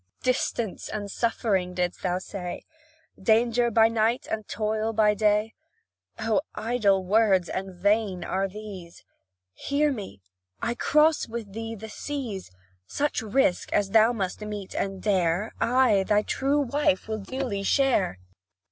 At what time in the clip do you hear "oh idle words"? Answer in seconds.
6.17-7.47